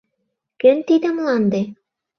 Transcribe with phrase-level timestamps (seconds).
[0.61, 1.61] —Кӧн тиде мланде?